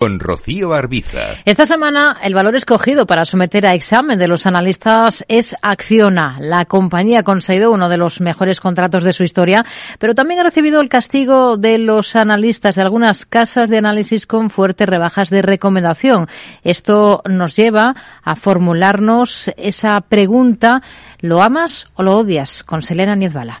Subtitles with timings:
[0.00, 1.34] con Rocío Arbiza.
[1.44, 6.38] Esta semana el valor escogido para someter a examen de los analistas es Acciona.
[6.40, 9.62] La compañía ha conseguido uno de los mejores contratos de su historia,
[9.98, 14.48] pero también ha recibido el castigo de los analistas de algunas casas de análisis con
[14.48, 16.28] fuertes rebajas de recomendación.
[16.64, 17.94] Esto nos lleva
[18.24, 20.80] a formularnos esa pregunta,
[21.20, 22.62] ¿lo amas o lo odias?
[22.62, 23.60] Con Selena Niezbala.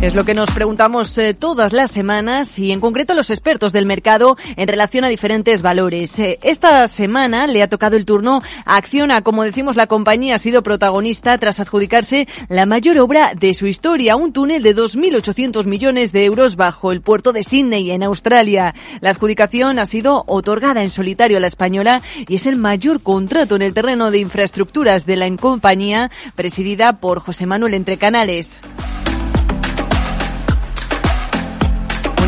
[0.00, 3.84] Es lo que nos preguntamos eh, todas las semanas y en concreto los expertos del
[3.84, 6.16] mercado en relación a diferentes valores.
[6.20, 9.22] Eh, esta semana le ha tocado el turno a Acciona.
[9.22, 14.14] Como decimos, la compañía ha sido protagonista tras adjudicarse la mayor obra de su historia,
[14.14, 18.76] un túnel de 2.800 millones de euros bajo el puerto de Sydney, en Australia.
[19.00, 23.56] La adjudicación ha sido otorgada en solitario a la española y es el mayor contrato
[23.56, 28.56] en el terreno de infraestructuras de la compañía, presidida por José Manuel Entrecanales.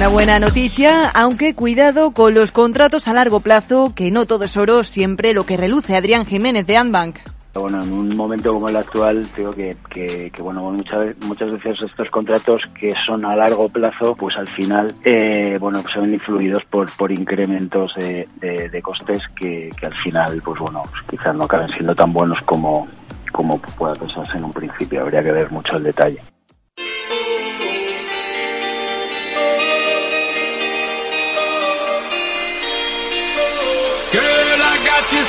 [0.00, 4.56] Una buena noticia, aunque cuidado con los contratos a largo plazo, que no todo es
[4.56, 7.16] oro, siempre lo que reluce Adrián Jiménez de Anbank.
[7.52, 12.08] Bueno, en un momento como el actual, creo que, que, bueno, muchas, muchas veces estos
[12.08, 16.64] contratos que son a largo plazo, pues al final, eh, bueno, pues se ven influidos
[16.70, 21.68] por, por incrementos de, de, costes que, al final, pues bueno, pues quizás no acaben
[21.68, 22.88] siendo tan buenos como,
[23.32, 25.02] como pueda pensarse en un principio.
[25.02, 26.22] Habría que ver mucho el detalle.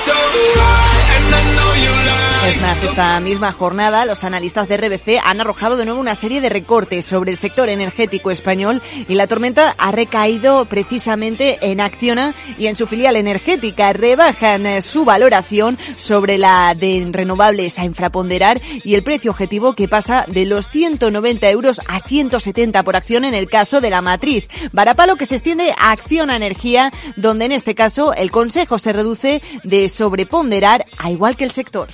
[0.03, 0.90] so far
[2.43, 6.41] Es más, esta misma jornada los analistas de RBC han arrojado de nuevo una serie
[6.41, 12.33] de recortes sobre el sector energético español y la tormenta ha recaído precisamente en Acciona
[12.57, 13.93] y en su filial energética.
[13.93, 19.87] Rebajan eh, su valoración sobre la de renovables a infraponderar y el precio objetivo que
[19.87, 24.47] pasa de los 190 euros a 170 por acción en el caso de la matriz.
[24.71, 29.43] Varapalo que se extiende a Acciona Energía, donde en este caso el consejo se reduce
[29.63, 31.87] de sobreponderar a igual que el sector.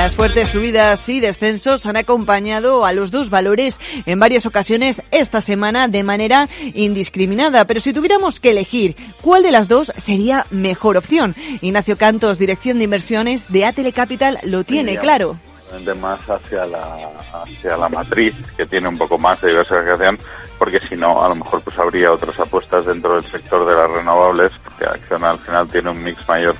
[0.00, 5.42] Las fuertes subidas y descensos han acompañado a los dos valores en varias ocasiones esta
[5.42, 7.66] semana de manera indiscriminada.
[7.66, 12.78] Pero si tuviéramos que elegir cuál de las dos sería mejor opción, Ignacio Cantos, Dirección
[12.78, 15.36] de Inversiones de Atele Capital, lo tiene claro.
[16.00, 20.18] Más hacia la hacia la matriz que tiene un poco más de diversificación
[20.60, 23.90] porque si no a lo mejor pues habría otras apuestas dentro del sector de las
[23.90, 26.54] renovables que Acción al final tiene un mix mayor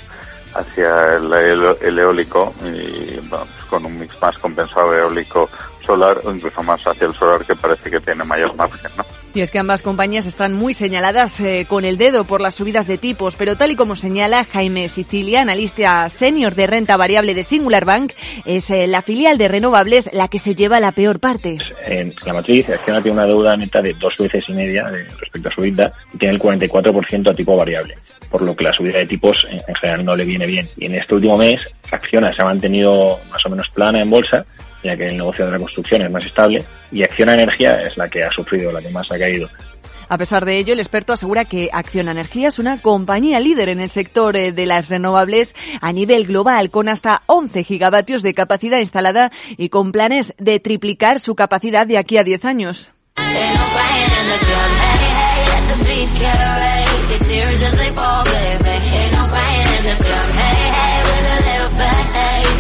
[0.55, 5.51] hacia el, eólico y pues con un mix más compensado eólico
[5.85, 9.05] solar o incluso más hacia el solar que parece que tiene mayor margen, ¿no?
[9.33, 12.89] Y es que ambas compañías están muy señaladas eh, con el dedo por las subidas
[12.89, 17.45] de tipos, pero tal y como señala Jaime Sicilia, analista senior de renta variable de
[17.45, 18.13] Singular Bank,
[18.45, 21.59] es eh, la filial de renovables la que se lleva la peor parte.
[21.85, 25.53] En la matriz, Acciona tiene una deuda neta de dos veces y media respecto a
[25.53, 27.99] su vida y tiene el 44% a tipo variable,
[28.31, 30.69] por lo que la subida de tipos en general no le viene bien.
[30.77, 34.45] Y en este último mes, Acciona se ha mantenido más o menos plana en bolsa
[34.83, 38.09] ya que el negocio de la construcción es más estable, y Acciona Energía es la
[38.09, 39.49] que ha sufrido, la que más ha caído.
[40.09, 43.79] A pesar de ello, el experto asegura que Acciona Energía es una compañía líder en
[43.81, 48.81] el sector eh, de las renovables a nivel global, con hasta 11 gigavatios de capacidad
[48.81, 52.91] instalada y con planes de triplicar su capacidad de aquí a 10 años.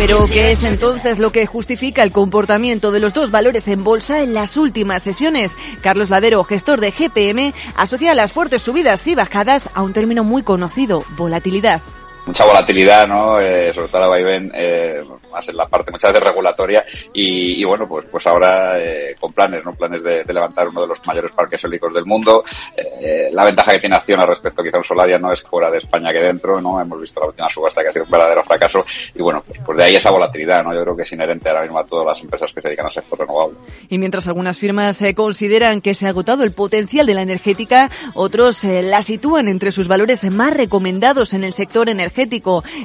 [0.00, 4.22] Pero, ¿qué es entonces lo que justifica el comportamiento de los dos valores en bolsa
[4.22, 5.58] en las últimas sesiones?
[5.82, 10.42] Carlos Ladero, gestor de GPM, asocia las fuertes subidas y bajadas a un término muy
[10.42, 11.82] conocido, volatilidad
[12.26, 13.41] mucha volatilidad, ¿no?
[13.41, 17.86] Eh, sobre todo la vaivén, eh, más en la parte muchas veces regulatoria y, bueno,
[17.88, 19.75] pues pues ahora eh, con planes, ¿no?
[19.75, 22.44] Planes de, levantar uno de los mayores parques eólicos del mundo.
[22.76, 25.78] Eh, la ventaja que tiene Acción al respecto quizá un Solaria no es fuera de
[25.78, 26.80] España que dentro, ¿no?
[26.80, 28.84] Hemos visto la última subasta que ha sido un verdadero fracaso
[29.15, 30.74] y bueno, pues, pues de ahí esa volatilidad, ¿no?
[30.74, 32.92] Yo creo que es inherente ahora mismo a todas las empresas que se dedican al
[32.92, 33.59] sector renovable.
[33.89, 38.65] Y mientras algunas firmas consideran que se ha agotado el potencial de la energética, otros
[38.65, 42.09] la sitúan entre sus valores más recomendados en el sector energético.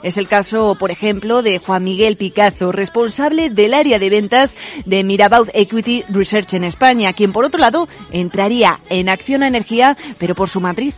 [0.04, 4.56] Es el caso, por ejemplo, de Juan Miguel Picazo, responsable del área de ventas
[4.86, 9.98] de Mirabaud Equity Research en España, quien por otro lado entraría en Acción a Energía,
[10.18, 10.96] pero por su matriz.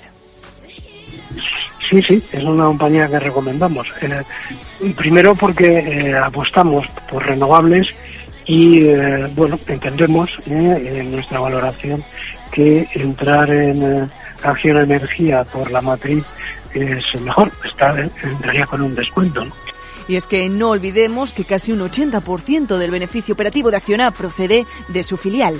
[1.89, 3.87] Sí, sí, es una compañía que recomendamos.
[4.01, 4.21] Eh,
[4.95, 7.87] primero porque eh, apostamos por renovables
[8.45, 12.03] y, eh, bueno, entendemos en nuestra valoración
[12.51, 14.09] que entrar en
[14.43, 16.23] Acción Energía por la matriz
[16.73, 19.45] es mejor, está, entraría con un descuento.
[19.45, 19.53] ¿no?
[20.07, 24.65] Y es que no olvidemos que casi un 80% del beneficio operativo de Acciona procede
[24.87, 25.59] de su filial.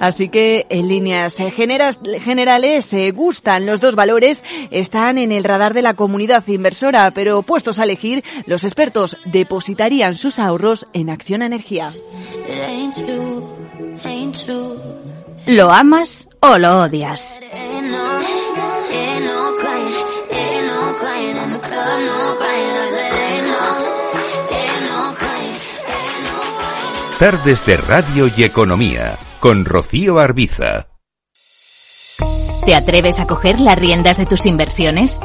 [0.00, 5.82] Así que en líneas generales se gustan los dos valores, están en el radar de
[5.82, 11.92] la comunidad inversora, pero puestos a elegir, los expertos depositarían sus ahorros en Acción Energía.
[15.46, 17.40] ¿Lo amas o lo odias?
[27.18, 30.86] Tardes de Radio y Economía con Rocío Arbiza.
[32.64, 35.18] ¿Te atreves a coger las riendas de tus inversiones?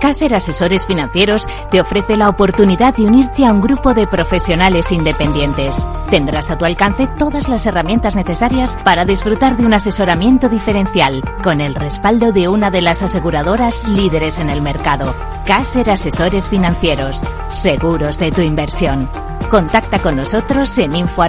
[0.00, 5.88] Caser Asesores Financieros te ofrece la oportunidad de unirte a un grupo de profesionales independientes.
[6.08, 11.60] Tendrás a tu alcance todas las herramientas necesarias para disfrutar de un asesoramiento diferencial, con
[11.60, 15.16] el respaldo de una de las aseguradoras líderes en el mercado.
[15.46, 19.10] Caser Asesores Financieros, seguros de tu inversión.
[19.50, 21.22] Contacta con nosotros en info